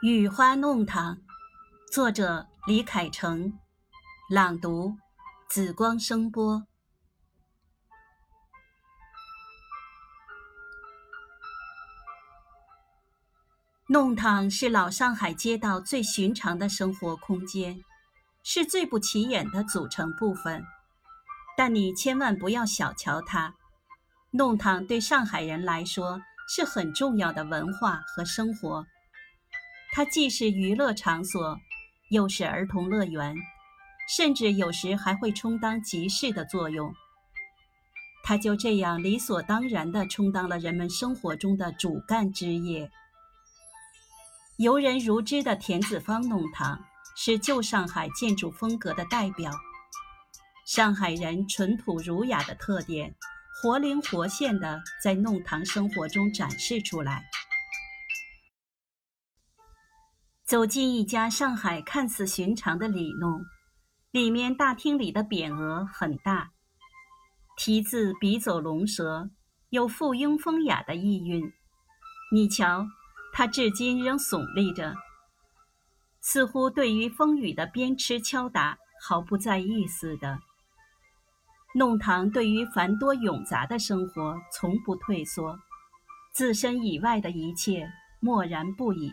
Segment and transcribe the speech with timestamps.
[0.00, 1.18] 雨花弄堂，
[1.90, 3.58] 作者李凯成，
[4.30, 4.94] 朗读
[5.48, 6.64] 紫光声波。
[13.88, 17.82] 弄堂是老上海街道最寻常的生活空间，
[18.44, 20.64] 是最不起眼的组成部分。
[21.56, 23.56] 但你千万不要小瞧它，
[24.30, 28.86] 弄堂对上海人来说是很重要的文化和生活。
[29.92, 31.58] 它既是娱乐场所，
[32.10, 33.34] 又是儿童乐园，
[34.08, 36.92] 甚至有时还会充当集市的作用。
[38.22, 42.90] 它就这样理所当然地充当了人们生活中的主干枝叶。
[44.58, 46.84] 游人如织的田子坊弄堂
[47.16, 49.50] 是旧上海建筑风格的代表，
[50.66, 53.14] 上海人淳朴儒雅的特点，
[53.62, 57.24] 活灵活现地在弄堂生活中展示出来。
[60.48, 63.44] 走进一家上海看似寻常的里弄，
[64.10, 66.52] 里面大厅里的匾额很大，
[67.58, 69.28] 题字笔走龙蛇，
[69.68, 71.52] 有附庸风雅的意蕴。
[72.32, 72.86] 你瞧，
[73.34, 74.94] 它至今仍耸立着，
[76.22, 80.38] 似乎对于风雨的鞭笞敲打毫不在意似的。
[81.74, 85.58] 弄堂对于繁多冗杂的生活从不退缩，
[86.32, 87.86] 自身以外的一切
[88.22, 89.12] 漠然不已。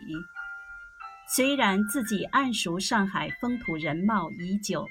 [1.28, 4.86] 虽然自己谙熟上海风土人貌已久，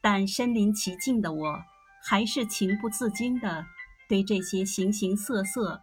[0.00, 1.60] 但身临其境的我，
[2.04, 3.66] 还是情不自禁地
[4.08, 5.80] 对这些形形色色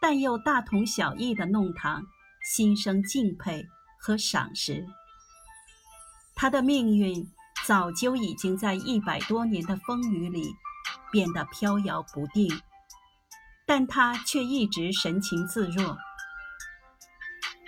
[0.00, 2.04] 但又大同小异的弄堂
[2.52, 3.64] 心生敬佩
[3.98, 4.84] 和赏识。
[6.34, 7.26] 他的命运
[7.66, 10.52] 早就已经在一百多年的风雨里
[11.10, 12.60] 变得飘摇不定，
[13.66, 15.96] 但他却一直神情自若。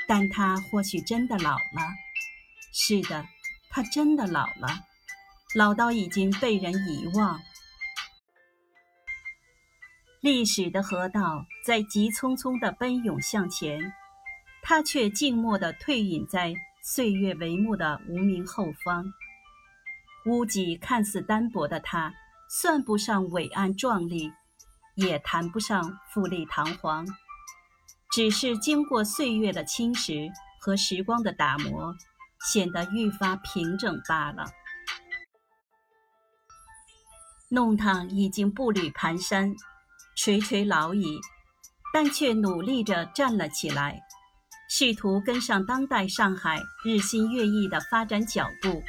[0.08, 1.82] 但他或许真的老了，
[2.72, 3.26] 是的，
[3.70, 4.68] 他真的老了，
[5.54, 7.40] 老到已经被人遗忘。
[10.20, 13.92] 历史的河道在急匆匆地奔涌向前，
[14.62, 19.04] 他却静默地退隐在岁月帷幕的无名后方。
[20.24, 22.12] 屋脊看似单薄的他，
[22.48, 24.32] 算不上伟岸壮丽，
[24.96, 27.06] 也谈不上富丽堂皇。
[28.16, 31.94] 只是经过岁月的侵蚀和时光的打磨，
[32.50, 34.46] 显得愈发平整罢了。
[37.50, 39.54] 弄堂已经步履蹒跚，
[40.16, 41.20] 垂垂老矣，
[41.92, 44.00] 但却努力着站了起来，
[44.70, 48.82] 试图跟上当代上海日新月异的发展脚步。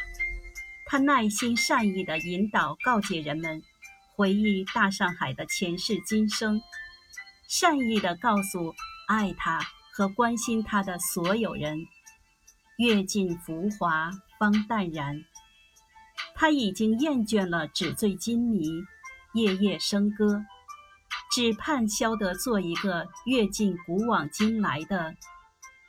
[0.86, 3.62] 他耐心善意地引导、告诫人们，
[4.16, 6.62] 回忆大上海的前世今生，
[7.50, 8.74] 善意地告诉。
[9.08, 9.60] 爱他
[9.94, 11.88] 和关心他的所有人，
[12.78, 15.24] 阅尽浮华方淡然。
[16.36, 18.84] 他已经厌倦了纸醉金迷、
[19.34, 20.46] 夜夜笙歌，
[21.32, 25.16] 只盼消得做一个阅尽古往今来的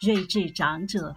[0.01, 1.15] 睿智长者。